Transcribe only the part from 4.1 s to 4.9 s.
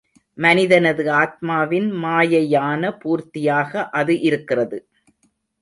இருக்கிறது.